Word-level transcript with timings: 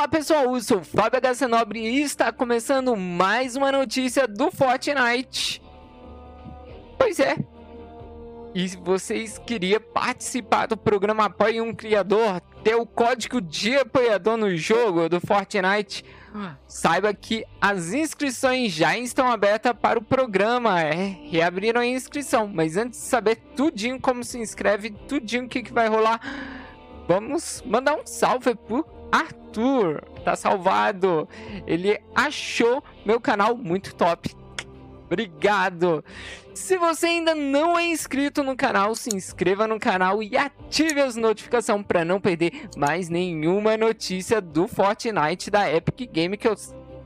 Olá 0.00 0.08
pessoal, 0.08 0.44
eu 0.54 0.60
sou 0.62 0.78
o 0.78 0.82
Fábio 0.82 1.20
HC 1.20 1.46
Nobre 1.46 1.78
e 1.78 2.00
está 2.00 2.32
começando 2.32 2.96
mais 2.96 3.54
uma 3.54 3.70
notícia 3.70 4.26
do 4.26 4.50
Fortnite. 4.50 5.62
Pois 6.96 7.20
é. 7.20 7.36
E 8.54 8.66
se 8.66 8.78
vocês 8.78 9.36
queriam 9.36 9.78
participar 9.78 10.68
do 10.68 10.74
programa 10.74 11.26
Apoie 11.26 11.60
um 11.60 11.74
Criador, 11.74 12.40
ter 12.64 12.76
o 12.76 12.86
código 12.86 13.42
de 13.42 13.76
apoiador 13.76 14.38
no 14.38 14.56
jogo 14.56 15.06
do 15.06 15.20
Fortnite, 15.20 16.02
saiba 16.66 17.12
que 17.12 17.44
as 17.60 17.92
inscrições 17.92 18.72
já 18.72 18.96
estão 18.96 19.30
abertas 19.30 19.74
para 19.74 19.98
o 19.98 20.02
programa. 20.02 20.80
É, 20.80 21.18
reabriram 21.30 21.82
a 21.82 21.86
inscrição, 21.86 22.48
mas 22.50 22.78
antes 22.78 22.98
de 22.98 23.04
saber 23.04 23.36
tudinho 23.54 24.00
como 24.00 24.24
se 24.24 24.38
inscreve, 24.38 24.92
tudinho 25.06 25.44
o 25.44 25.48
que, 25.48 25.62
que 25.62 25.74
vai 25.74 25.88
rolar, 25.88 26.18
vamos 27.06 27.62
mandar 27.66 27.96
um 27.96 28.06
salve 28.06 28.54
pro 28.54 28.99
Arthur. 29.10 30.02
Tá 30.24 30.36
salvado. 30.36 31.28
Ele 31.66 31.98
achou 32.14 32.82
meu 33.04 33.20
canal 33.20 33.56
muito 33.56 33.94
top. 33.94 34.34
Obrigado! 35.06 36.04
Se 36.54 36.76
você 36.76 37.06
ainda 37.06 37.34
não 37.34 37.76
é 37.76 37.84
inscrito 37.86 38.44
no 38.44 38.54
canal, 38.54 38.94
se 38.94 39.14
inscreva 39.14 39.66
no 39.66 39.80
canal 39.80 40.22
e 40.22 40.36
ative 40.36 41.00
as 41.00 41.16
notificações 41.16 41.84
para 41.84 42.04
não 42.04 42.20
perder 42.20 42.68
mais 42.76 43.08
nenhuma 43.08 43.76
notícia 43.76 44.40
do 44.40 44.68
Fortnite 44.68 45.50
da 45.50 45.72
Epic 45.72 46.08
Game 46.12 46.36
que 46.36 46.46
eu 46.46 46.54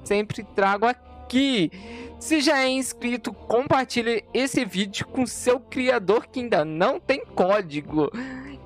sempre 0.05 0.45
trago 0.55 0.85
aqui. 0.85 1.71
Se 2.19 2.41
já 2.41 2.63
é 2.63 2.69
inscrito, 2.69 3.33
compartilhe 3.33 4.25
esse 4.35 4.65
vídeo 4.67 5.07
com 5.07 5.27
seu 5.27 5.59
criador 5.59 6.27
que 6.27 6.41
ainda 6.41 6.63
não 6.65 7.01
tem 7.01 7.25
código. 7.25 8.11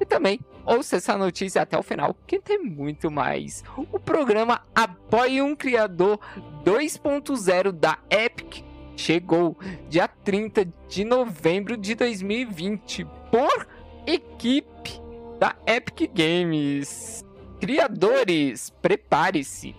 E 0.01 0.05
também 0.05 0.41
ouça 0.69 0.97
essa 0.97 1.17
notícia 1.17 1.63
até 1.63 1.79
o 1.79 1.83
final, 1.83 2.15
que 2.27 2.39
tem 2.39 2.59
muito 2.59 3.11
mais. 3.11 3.65
O 3.77 3.99
programa 3.99 4.61
Apoie 4.75 5.41
um 5.41 5.57
Criador 5.57 6.21
2.0 6.65 7.73
da 7.73 7.99
Epic 8.11 8.63
chegou 8.95 9.57
dia 9.89 10.07
30 10.07 10.69
de 10.89 11.05
novembro 11.05 11.77
de 11.77 11.95
2020 11.95 13.07
por 13.31 13.67
equipe 14.07 15.01
da 15.39 15.57
Epic 15.67 16.11
Games. 16.13 17.25
Criadores, 17.61 18.71
prepare-se. 18.83 19.75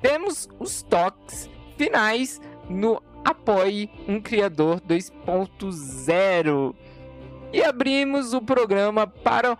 Temos 0.00 0.48
os 0.58 0.82
toques 0.82 1.50
finais 1.76 2.40
no 2.68 3.02
Apoie 3.24 3.90
um 4.06 4.20
Criador 4.20 4.80
2.0 4.80 6.74
e 7.52 7.62
abrimos 7.62 8.32
o 8.32 8.40
programa 8.40 9.06
para 9.06 9.58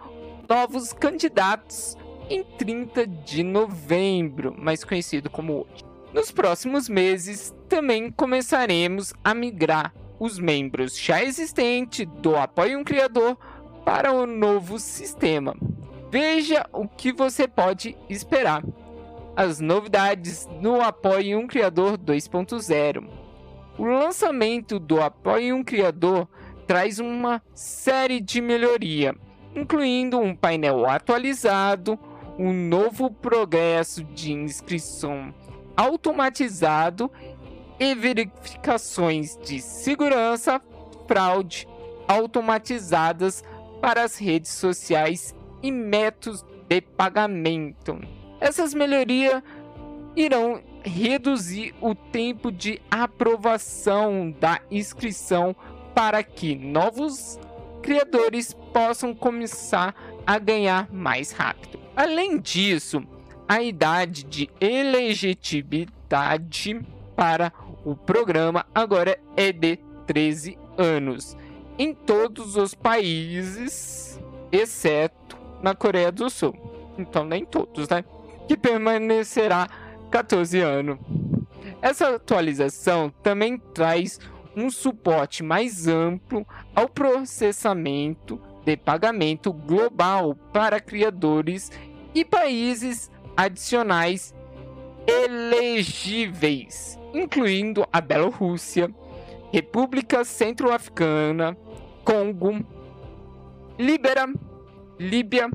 novos 0.49 0.93
candidatos 0.93 1.97
em 2.31 2.43
30 2.43 3.07
de 3.07 3.43
novembro, 3.43 4.55
mais 4.57 4.83
conhecido 4.83 5.29
como 5.29 5.61
hoje. 5.61 5.85
Nos 6.13 6.31
próximos 6.31 6.89
meses, 6.89 7.55
também 7.69 8.11
começaremos 8.11 9.13
a 9.23 9.35
migrar 9.35 9.95
os 10.19 10.39
membros 10.39 10.99
já 10.99 11.23
existentes 11.23 12.07
do 12.21 12.35
Apoie 12.35 12.75
um 12.77 12.83
Criador 12.83 13.37
para 13.85 14.13
o 14.13 14.27
novo 14.27 14.79
sistema. 14.79 15.55
Veja 16.11 16.67
o 16.73 16.89
que 16.89 17.13
você 17.13 17.47
pode 17.47 17.97
esperar. 18.09 18.65
As 19.37 19.61
novidades 19.61 20.49
no 20.61 20.81
Apoie 20.81 21.37
um 21.37 21.47
Criador 21.47 21.99
2.0. 21.99 23.07
O 23.79 23.85
lançamento 23.85 24.79
do 24.79 25.01
Apoie 25.01 25.53
um 25.53 25.63
Criador 25.63 26.27
traz 26.67 26.99
uma 26.99 27.43
série 27.55 28.21
de 28.21 28.41
melhoria, 28.41 29.15
incluindo 29.59 30.19
um 30.19 30.35
painel 30.35 30.89
atualizado, 30.89 31.99
um 32.39 32.53
novo 32.53 33.11
progresso 33.11 34.05
de 34.05 34.33
inscrição 34.33 35.35
automatizado 35.77 37.11
e 37.79 37.95
verificações 37.95 39.37
de 39.37 39.61
segurança, 39.61 40.61
fraude 41.07 41.69
automatizadas 42.07 43.45
para 43.81 44.03
as 44.03 44.17
redes 44.17 44.51
sociais 44.51 45.35
e 45.63 45.71
métodos 45.71 46.45
de 46.69 46.81
pagamento. 46.81 48.01
Essas 48.41 48.75
melhorias 48.75 49.43
irão 50.17 50.61
reduzir 50.83 51.75
o 51.81 51.95
tempo 51.95 52.51
de 52.51 52.81
aprovação 52.91 54.35
da 54.41 54.61
inscrição 54.71 55.55
para 55.95 56.23
que 56.23 56.55
novos 56.55 57.39
criadores 57.83 58.55
possam 58.73 59.15
começar 59.15 59.95
a 60.27 60.39
ganhar 60.39 60.89
mais 60.93 61.33
rápido. 61.33 61.79
Além 61.97 62.39
disso, 62.39 63.03
a 63.49 63.63
idade 63.63 64.25
de 64.25 64.51
elegibilidade 64.61 66.81
para 67.17 67.51
o 67.85 67.97
programa 67.97 68.67
agora 68.75 69.19
é 69.37 69.53
de 69.53 69.79
13 70.07 70.59
anos 70.77 71.37
em 71.79 71.95
todos 71.95 72.57
os 72.57 72.75
países, 72.75 74.21
exceto 74.51 75.39
na 75.63 75.75
Coreia 75.75 76.11
do 76.11 76.29
Sul. 76.29 76.55
Então, 76.99 77.25
nem 77.25 77.45
todos, 77.45 77.89
né? 77.89 78.05
Que 78.49 78.57
permanecerá 78.57 79.69
14 80.11 80.61
anos. 80.61 80.99
Essa 81.81 82.17
atualização 82.17 83.11
também 83.23 83.59
traz 83.59 84.19
um 84.59 84.71
suporte 84.71 85.43
mais 85.43 85.87
amplo 85.87 86.47
ao 86.75 86.89
processamento 86.89 88.41
de 88.65 88.77
pagamento 88.77 89.53
global 89.53 90.35
para 90.53 90.81
criadores 90.81 91.71
e 92.15 92.25
países 92.25 93.11
adicionais 93.37 94.35
elegíveis, 95.07 96.99
incluindo 97.15 97.87
a 97.93 98.01
Bielorrússia, 98.01 98.93
República 99.53 100.25
Centro-Africana, 100.25 101.57
Congo, 102.05 102.67
Líbera, 103.79 104.27
Líbia, 104.99 105.49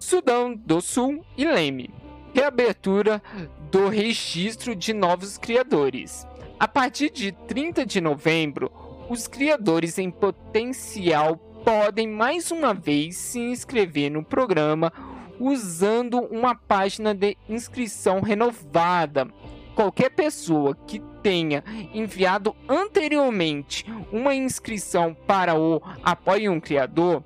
Sudão 0.00 0.54
do 0.56 0.80
Sul 0.80 1.24
e 1.36 1.44
Leme. 1.44 1.90
Reabertura 2.34 3.22
do 3.70 3.88
registro 3.88 4.74
de 4.74 4.92
novos 4.92 5.38
criadores. 5.38 6.26
A 6.58 6.66
partir 6.66 7.10
de 7.10 7.32
30 7.32 7.84
de 7.84 8.00
novembro, 8.00 8.72
os 9.10 9.28
criadores 9.28 9.98
em 9.98 10.10
potencial 10.10 11.36
podem 11.62 12.08
mais 12.08 12.50
uma 12.50 12.72
vez 12.72 13.14
se 13.16 13.38
inscrever 13.38 14.10
no 14.10 14.24
programa 14.24 14.90
usando 15.38 16.18
uma 16.18 16.54
página 16.54 17.14
de 17.14 17.36
inscrição 17.46 18.22
renovada. 18.22 19.28
Qualquer 19.74 20.08
pessoa 20.12 20.74
que 20.86 20.98
tenha 21.22 21.62
enviado 21.92 22.56
anteriormente 22.66 23.84
uma 24.10 24.34
inscrição 24.34 25.14
para 25.26 25.54
o 25.54 25.82
Apoie 26.02 26.48
um 26.48 26.58
Criador 26.58 27.22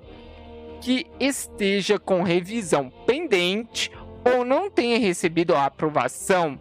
que 0.81 1.05
esteja 1.17 1.97
com 1.97 2.21
revisão 2.21 2.91
pendente 3.05 3.89
ou 4.25 4.43
não 4.43 4.69
tenha 4.69 4.99
recebido 4.99 5.55
a 5.55 5.67
aprovação 5.67 6.59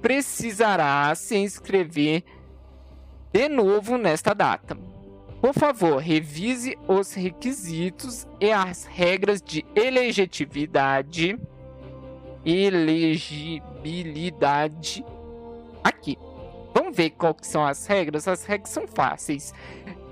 precisará 0.00 1.14
se 1.14 1.36
inscrever 1.36 2.24
de 3.32 3.48
novo 3.48 3.96
nesta 3.96 4.34
data. 4.34 4.76
Por 5.40 5.54
favor, 5.54 5.96
revise 5.96 6.76
os 6.86 7.14
requisitos 7.14 8.28
e 8.38 8.52
as 8.52 8.84
regras 8.84 9.40
de 9.40 9.64
elegibilidade, 9.74 11.40
elegibilidade 12.44 15.02
aqui. 15.82 16.18
Vamos 16.74 16.94
ver 16.94 17.08
quais 17.10 17.46
são 17.46 17.64
as 17.64 17.86
regras. 17.86 18.28
As 18.28 18.44
regras 18.44 18.68
são 18.70 18.86
fáceis. 18.86 19.54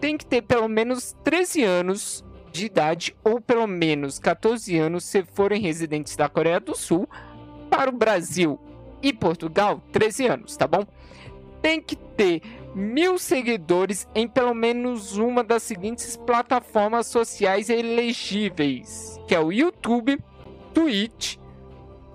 Tem 0.01 0.17
que 0.17 0.25
ter 0.25 0.41
pelo 0.43 0.69
menos 0.69 1.15
13 1.23 1.63
anos 1.63 2.25
de 2.51 2.65
idade 2.67 3.15
ou 3.23 3.41
pelo 3.41 3.67
menos 3.67 4.19
14 4.19 4.79
anos 4.79 5.05
se 5.05 5.23
forem 5.23 5.61
residentes 5.61 6.17
da 6.17 6.29
Coreia 6.29 6.59
do 6.59 6.75
Sul. 6.75 7.07
Para 7.69 7.91
o 7.91 7.93
Brasil 7.93 8.59
e 9.03 9.13
Portugal, 9.13 9.83
13 9.93 10.27
anos, 10.27 10.57
tá 10.57 10.67
bom? 10.67 10.85
Tem 11.63 11.81
que 11.81 11.97
ter 11.97 12.43
mil 12.75 13.19
seguidores 13.19 14.07
em 14.15 14.29
pelo 14.29 14.55
menos 14.55 15.17
uma 15.17 15.43
das 15.43 15.63
seguintes 15.63 16.17
plataformas 16.17 17.07
sociais 17.07 17.69
elegíveis, 17.71 19.19
que 19.27 19.35
é 19.35 19.41
o 19.41 19.53
YouTube, 19.53 20.19
Twitch, 20.73 21.37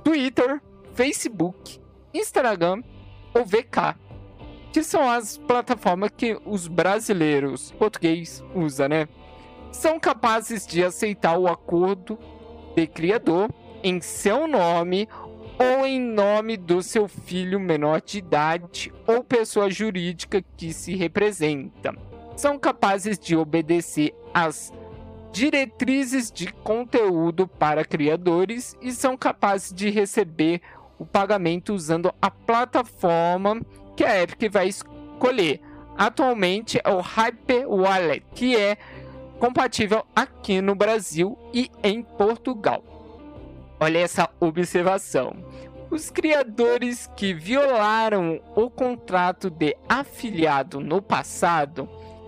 Twitter, 0.03 0.61
Facebook, 0.93 1.79
Instagram 2.13 2.83
ou 3.33 3.45
VK, 3.45 3.97
que 4.71 4.83
são 4.83 5.09
as 5.09 5.37
plataformas 5.37 6.11
que 6.15 6.39
os 6.45 6.67
brasileiros 6.67 7.71
português 7.71 8.43
usam, 8.55 8.89
né? 8.89 9.07
São 9.71 9.99
capazes 9.99 10.67
de 10.67 10.83
aceitar 10.83 11.37
o 11.37 11.47
acordo 11.47 12.17
de 12.75 12.87
criador 12.87 13.49
em 13.83 13.99
seu 13.99 14.47
nome 14.47 15.09
ou 15.57 15.85
em 15.85 15.99
nome 15.99 16.57
do 16.57 16.81
seu 16.81 17.07
filho 17.07 17.59
menor 17.59 18.01
de 18.01 18.17
idade 18.17 18.93
ou 19.05 19.23
pessoa 19.23 19.69
jurídica 19.69 20.43
que 20.57 20.73
se 20.73 20.95
representa. 20.95 21.95
São 22.35 22.57
capazes 22.57 23.17
de 23.19 23.35
obedecer 23.35 24.13
às 24.33 24.73
diretrizes 25.31 26.31
de 26.31 26.51
conteúdo 26.51 27.47
para 27.47 27.83
criadores 27.83 28.77
e 28.81 28.91
são 28.91 29.17
capazes 29.17 29.73
de 29.73 29.89
receber 29.89 30.61
o 30.97 31.05
pagamento 31.05 31.73
usando 31.73 32.13
a 32.21 32.29
plataforma 32.29 33.61
que 33.95 34.03
a 34.03 34.21
Epic 34.21 34.51
vai 34.51 34.67
escolher. 34.67 35.59
Atualmente 35.97 36.79
é 36.83 36.89
o 36.89 37.01
Hyper 37.01 37.69
Wallet, 37.69 38.23
que 38.33 38.55
é 38.55 38.77
compatível 39.39 40.05
aqui 40.15 40.61
no 40.61 40.75
Brasil 40.75 41.37
e 41.53 41.69
em 41.83 42.01
Portugal. 42.01 42.83
Olha 43.79 43.99
essa 43.99 44.29
observação. 44.43 45.35
Os 45.89 46.09
criadores 46.09 47.09
que 47.15 47.33
violaram 47.33 48.41
o 48.55 48.69
contrato 48.69 49.49
de 49.49 49.75
afiliado 49.87 50.79
no 50.79 51.01
passado, 51.01 51.87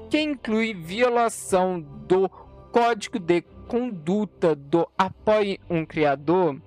que 0.09 0.21
inclui 0.21 0.73
violação 0.73 1.81
do 1.81 2.29
código 2.71 3.17
de 3.17 3.41
conduta 3.67 4.55
do 4.55 4.87
Apoie 4.97 5.59
um 5.69 5.85
Criador, 5.85 6.61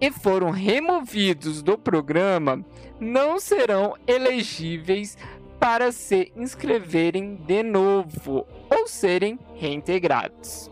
e 0.00 0.10
foram 0.10 0.50
removidos 0.50 1.62
do 1.62 1.76
programa, 1.76 2.64
não 2.98 3.38
serão 3.38 3.96
elegíveis 4.06 5.18
para 5.58 5.92
se 5.92 6.32
inscreverem 6.34 7.34
de 7.34 7.62
novo 7.62 8.46
ou 8.70 8.88
serem 8.88 9.38
reintegrados. 9.54 10.70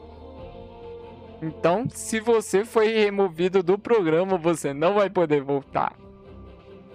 Então, 1.41 1.87
se 1.89 2.21
você 2.21 2.65
foi 2.65 2.89
removido 2.89 3.63
do 3.63 3.79
programa, 3.79 4.37
você 4.37 4.75
não 4.75 4.95
vai 4.95 5.09
poder 5.09 5.43
voltar. 5.43 5.97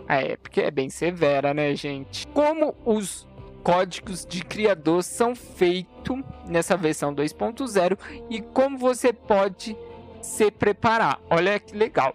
É, 0.08 0.36
porque 0.36 0.62
é 0.62 0.72
bem 0.72 0.90
severa, 0.90 1.54
né, 1.54 1.74
gente? 1.76 2.28
Como 2.28 2.76
os 2.86 3.26
códigos 3.64 4.26
de 4.26 4.44
criador 4.44 5.02
são 5.02 5.34
feitos 5.34 6.20
nessa 6.46 6.76
versão 6.76 7.16
2.0 7.16 7.98
e 8.30 8.42
como 8.42 8.78
você 8.78 9.14
pode 9.14 9.78
se 10.22 10.52
preparar. 10.52 11.22
Olha 11.30 11.60
que 11.60 11.76
legal. 11.76 12.14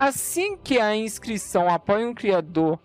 Assim 0.00 0.56
que 0.56 0.78
a 0.78 0.96
inscrição 0.96 1.68
Apoie 1.68 2.04
um 2.04 2.14
Criador 2.14 2.78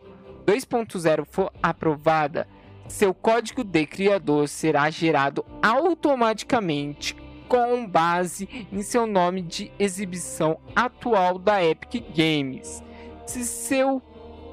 2.0 0.46 1.26
for 1.26 1.52
aprovada, 1.64 2.48
seu 2.88 3.14
código 3.14 3.64
de 3.64 3.86
criador 3.86 4.50
será 4.50 4.90
gerado 4.90 5.46
automaticamente 5.62 7.16
com 7.52 7.86
base 7.86 8.48
em 8.72 8.82
seu 8.82 9.06
nome 9.06 9.42
de 9.42 9.70
exibição 9.78 10.58
atual 10.74 11.38
da 11.38 11.62
Epic 11.62 12.02
Games. 12.16 12.82
Se 13.26 13.44
seu 13.44 14.02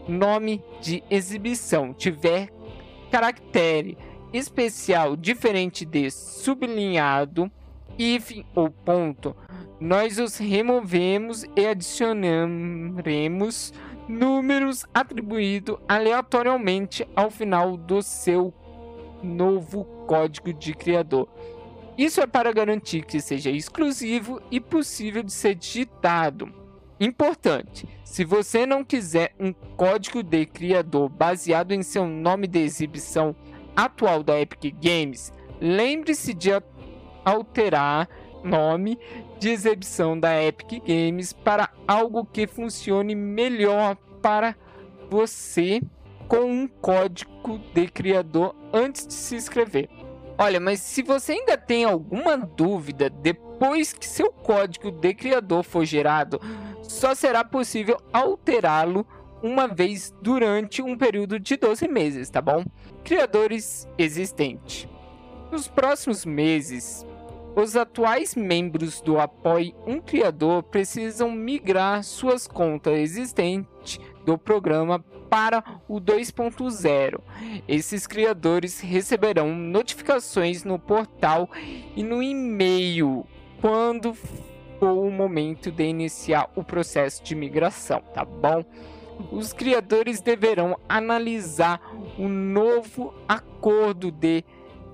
nome 0.09 0.61
de 0.81 1.05
exibição 1.09 1.95
tiver 1.95 2.49
caractere 3.09 3.97
especial 4.33 5.15
diferente 5.15 5.85
de 5.85 6.11
sublinhado, 6.11 7.49
if 7.97 8.45
ou 8.53 8.69
ponto, 8.69 9.37
nós 9.79 10.19
os 10.19 10.37
removemos 10.37 11.45
e 11.55 11.69
adicionaremos 11.69 13.73
números 14.09 14.85
atribuídos 14.93 15.79
aleatoriamente 15.89 17.07
ao 17.15 17.31
final 17.31 17.77
do 17.77 18.03
seu 18.03 18.53
novo 19.23 19.85
código 20.09 20.53
de 20.53 20.75
criador. 20.75 21.29
Isso 21.99 22.21
é 22.21 22.29
para 22.29 22.53
garantir 22.53 23.05
que 23.05 23.21
seja 23.21 23.51
exclusivo 23.51 24.41
e 24.53 24.61
possível 24.61 25.21
de 25.21 25.33
ser 25.33 25.57
digitado. 25.57 26.49
Importante: 27.01 27.89
se 28.05 28.25
você 28.25 28.65
não 28.65 28.85
quiser 28.85 29.35
um 29.39 29.53
código 29.53 30.23
de 30.23 30.47
criador 30.47 31.09
baseado 31.09 31.73
em 31.73 31.83
seu 31.83 32.07
nome 32.07 32.47
de 32.47 32.61
exibição 32.61 33.35
atual 33.75 34.23
da 34.23 34.41
Epic 34.41 34.73
Games, 34.81 35.33
lembre-se 35.61 36.33
de 36.33 36.51
alterar 37.25 38.09
nome 38.45 38.97
de 39.41 39.49
exibição 39.51 40.19
da 40.19 40.41
Epic 40.41 40.81
Games 40.87 41.33
para 41.33 41.69
algo 41.87 42.25
que 42.25 42.47
funcione 42.47 43.17
melhor 43.17 43.97
para 44.23 44.55
você 45.11 45.83
com 46.29 46.45
um 46.45 46.69
código 46.69 47.59
de 47.75 47.89
criador 47.89 48.55
antes 48.73 49.05
de 49.05 49.15
se 49.15 49.35
inscrever. 49.35 49.89
Olha, 50.39 50.61
mas 50.61 50.79
se 50.79 51.03
você 51.03 51.33
ainda 51.33 51.57
tem 51.57 51.85
alguma 51.85 52.37
dúvida 52.37 53.11
depois 53.11 53.93
que 53.93 54.07
seu 54.07 54.31
código 54.31 54.93
de 54.93 55.13
criador 55.13 55.65
for 55.65 55.85
gerado, 55.85 56.41
só 56.81 57.13
será 57.13 57.43
possível 57.43 57.99
alterá-lo 58.13 59.05
uma 59.43 59.67
vez 59.67 60.15
durante 60.23 60.81
um 60.81 60.97
período 60.97 61.41
de 61.41 61.57
12 61.57 61.89
meses, 61.89 62.31
tá 62.31 62.41
bom? 62.41 62.65
Criadores 63.03 63.89
existentes. 63.99 64.89
Nos 65.51 65.67
próximos 65.67 66.25
meses, 66.25 67.05
os 67.57 67.75
atuais 67.75 68.37
membros 68.37 69.01
do 69.01 69.19
Apoie 69.19 69.75
um 69.87 70.01
Criador 70.01 70.63
precisam 70.63 71.33
migrar 71.33 72.05
suas 72.05 72.47
contas 72.47 72.97
existentes 72.97 73.99
do 74.25 74.39
programa 74.39 75.05
para 75.29 75.63
o 75.89 76.01
2.0. 76.01 77.21
Esses 77.67 78.07
criadores 78.07 78.81
receberão 78.81 79.55
notificações 79.55 80.65
no 80.65 80.79
portal 80.79 81.51
e 81.97 82.03
no 82.03 82.23
e-mail 82.23 83.27
quando 83.61 84.15
for 84.15 85.07
o 85.07 85.11
momento 85.11 85.71
de 85.71 85.85
iniciar 85.85 86.51
o 86.55 86.63
processo 86.63 87.23
de 87.23 87.35
migração, 87.35 88.01
tá 88.15 88.25
bom? 88.25 88.65
Os 89.33 89.53
criadores 89.53 90.21
deverão 90.21 90.79
analisar 90.89 91.81
o 92.17 92.29
novo 92.29 93.13
acordo 93.29 94.13
de 94.13 94.45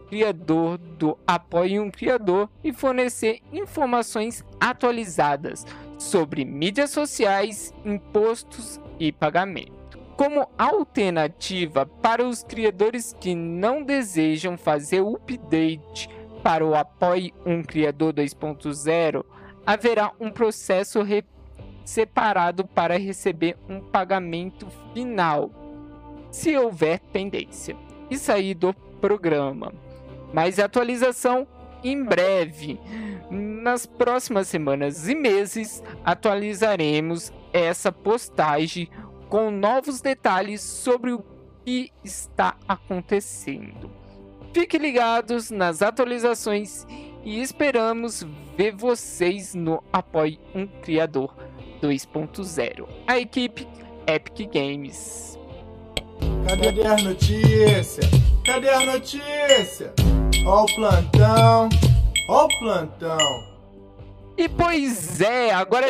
criador 0.09 0.79
do 0.79 1.19
Apoie 1.27 1.79
um 1.79 1.91
Criador 1.91 2.49
e 2.63 2.73
fornecer 2.73 3.41
informações 3.53 4.45
atualizadas 4.59 5.67
sobre 5.99 6.45
mídias 6.45 6.91
sociais, 6.91 7.75
impostos 7.85 8.81
e 8.99 9.13
pagamento. 9.13 9.84
Como 10.17 10.49
alternativa 10.57 11.87
para 11.87 12.25
os 12.25 12.43
criadores 12.43 13.17
que 13.19 13.35
não 13.35 13.83
desejam 13.83 14.57
fazer 14.57 15.01
o 15.01 15.17
update 15.17 16.09
para 16.43 16.65
o 16.65 16.75
Apoie 16.75 17.35
um 17.45 17.63
Criador 17.63 18.13
2.0, 18.13 19.25
haverá 19.67 20.13
um 20.21 20.31
processo 20.31 21.01
separado 21.85 22.65
para 22.65 22.99
receber 22.99 23.57
um 23.69 23.81
pagamento 23.81 24.69
final, 24.93 25.51
se 26.31 26.57
houver 26.57 27.01
pendência, 27.13 27.77
e 28.09 28.17
sair 28.17 28.55
do 28.55 28.73
programa. 29.01 29.73
Mais 30.33 30.59
atualização 30.59 31.47
em 31.83 32.03
breve. 32.03 32.79
Nas 33.31 33.87
próximas 33.87 34.49
semanas 34.49 35.09
e 35.09 35.15
meses, 35.15 35.83
atualizaremos 36.05 37.33
essa 37.53 37.93
postagem 37.93 38.89
com 39.29 39.51
novos 39.51 40.01
detalhes 40.01 40.61
sobre 40.61 41.13
o 41.13 41.25
que 41.65 41.93
está 42.05 42.57
acontecendo. 42.69 43.91
Fiquem 44.53 44.81
ligados 44.81 45.51
nas 45.51 45.83
atualizações 45.83 46.87
e 47.25 47.41
esperamos 47.41 48.25
ver 48.57 48.73
vocês 48.73 49.55
no 49.55 49.83
Apoie 49.93 50.39
um 50.55 50.67
Criador 50.67 51.35
2.0. 51.83 52.87
A 53.07 53.19
equipe 53.19 53.67
Epic 54.07 54.53
Games. 54.53 55.39
Cadê 56.47 56.87
as 56.87 57.03
notícias? 57.03 58.11
Cadê 58.45 58.69
as 58.69 58.87
notícias? 58.87 59.93
Ó 60.47 60.65
o 60.65 60.67
plantão, 60.77 61.69
ó 62.29 62.45
o 62.45 62.59
plantão. 62.59 63.55
E 64.37 64.49
pois 64.49 65.21
é, 65.21 65.53
agora 65.53 65.87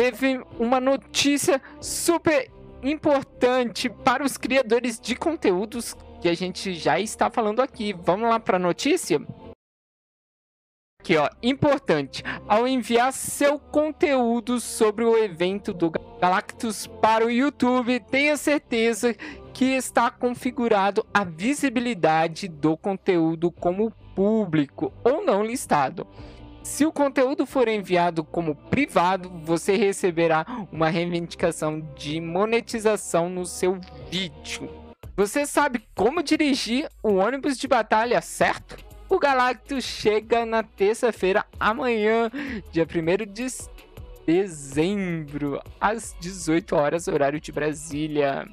teve 0.00 0.42
uma 0.58 0.80
notícia 0.80 1.60
super 1.78 2.50
importante 2.82 3.90
para 3.90 4.24
os 4.24 4.38
criadores 4.38 4.98
de 4.98 5.14
conteúdos 5.14 5.94
que 6.22 6.28
a 6.30 6.32
gente 6.32 6.72
já 6.72 6.98
está 6.98 7.28
falando 7.28 7.60
aqui. 7.60 7.92
Vamos 7.92 8.30
lá 8.30 8.40
para 8.40 8.56
a 8.56 8.58
notícia? 8.58 9.20
Aqui, 11.02 11.18
ó, 11.18 11.28
importante. 11.42 12.22
Ao 12.48 12.66
enviar 12.66 13.12
seu 13.12 13.58
conteúdo 13.58 14.58
sobre 14.58 15.04
o 15.04 15.18
evento 15.18 15.74
do 15.74 15.92
Galactus 16.18 16.86
para 16.86 17.26
o 17.26 17.30
YouTube, 17.30 18.00
tenha 18.00 18.38
certeza 18.38 19.14
que 19.52 19.66
está 19.66 20.10
configurado 20.10 21.04
a 21.12 21.24
visibilidade 21.24 22.48
do 22.48 22.74
conteúdo 22.74 23.50
como 23.50 23.90
público 24.14 24.94
ou 25.04 25.22
não 25.22 25.44
listado. 25.44 26.06
Se 26.62 26.84
o 26.84 26.92
conteúdo 26.92 27.46
for 27.46 27.68
enviado 27.68 28.22
como 28.22 28.54
privado, 28.54 29.30
você 29.42 29.76
receberá 29.76 30.44
uma 30.70 30.88
reivindicação 30.88 31.80
de 31.96 32.20
monetização 32.20 33.28
no 33.28 33.46
seu 33.46 33.78
vídeo. 34.10 34.68
Você 35.16 35.46
sabe 35.46 35.82
como 35.94 36.22
dirigir 36.22 36.88
o 37.02 37.14
ônibus 37.14 37.58
de 37.58 37.66
batalha, 37.66 38.20
certo? 38.20 38.76
O 39.08 39.18
Galactus 39.18 39.84
chega 39.84 40.46
na 40.46 40.62
terça-feira, 40.62 41.44
amanhã, 41.58 42.30
dia 42.70 42.86
1 42.86 43.32
de 43.32 43.46
dezembro, 44.24 45.60
às 45.80 46.14
18 46.20 46.76
horas, 46.76 47.08
horário 47.08 47.40
de 47.40 47.50
Brasília. 47.50 48.46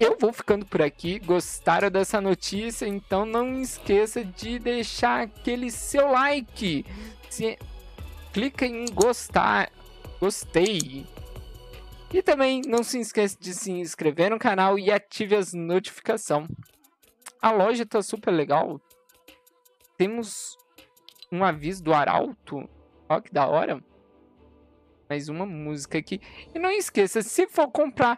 Eu 0.00 0.16
vou 0.18 0.32
ficando 0.32 0.64
por 0.64 0.80
aqui. 0.80 1.18
Gostaram 1.18 1.90
dessa 1.90 2.22
notícia? 2.22 2.86
Então 2.86 3.26
não 3.26 3.60
esqueça 3.60 4.24
de 4.24 4.58
deixar 4.58 5.24
aquele 5.24 5.70
seu 5.70 6.10
like. 6.10 6.86
Se... 7.28 7.58
Clica 8.32 8.64
em 8.64 8.86
gostar, 8.86 9.70
gostei. 10.18 11.04
E 12.14 12.22
também 12.22 12.62
não 12.66 12.82
se 12.82 12.98
esqueça 12.98 13.36
de 13.38 13.52
se 13.52 13.72
inscrever 13.72 14.30
no 14.30 14.38
canal 14.38 14.78
e 14.78 14.90
ative 14.90 15.36
as 15.36 15.52
notificações. 15.52 16.48
A 17.42 17.50
loja 17.50 17.84
tá 17.84 18.00
super 18.00 18.30
legal. 18.30 18.80
Temos 19.98 20.56
um 21.30 21.44
aviso 21.44 21.82
do 21.82 21.92
Arauto. 21.92 22.68
Ó, 23.08 23.20
que 23.20 23.32
da 23.32 23.46
hora. 23.46 23.82
Mais 25.10 25.28
uma 25.28 25.44
música 25.44 25.98
aqui. 25.98 26.20
E 26.54 26.58
não 26.60 26.70
esqueça, 26.70 27.20
se 27.20 27.48
for 27.48 27.66
comprar, 27.66 28.16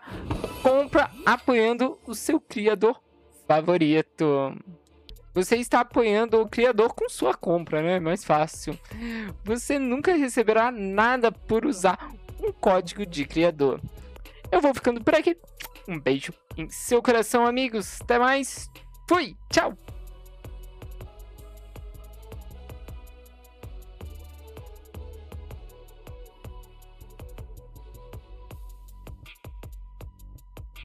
compra 0.63 1.11
apoiando 1.25 1.99
o 2.07 2.15
seu 2.15 2.39
criador 2.39 3.01
favorito. 3.49 4.55
Você 5.33 5.57
está 5.57 5.81
apoiando 5.81 6.39
o 6.39 6.47
criador 6.47 6.93
com 6.93 7.09
sua 7.09 7.33
compra, 7.33 7.81
né? 7.81 7.99
Mais 7.99 8.23
fácil. 8.23 8.79
Você 9.43 9.79
nunca 9.79 10.15
receberá 10.15 10.71
nada 10.71 11.33
por 11.33 11.65
usar 11.65 12.13
um 12.39 12.53
código 12.53 13.07
de 13.07 13.25
criador. 13.25 13.81
Eu 14.51 14.61
vou 14.61 14.75
ficando 14.75 15.03
por 15.03 15.15
aqui. 15.15 15.35
Um 15.89 15.99
beijo 15.99 16.35
em 16.59 16.69
seu 16.69 17.01
coração, 17.01 17.47
amigos. 17.47 18.03
Até 18.03 18.19
mais. 18.19 18.71
Fui. 19.09 19.35
Tchau. 19.49 19.79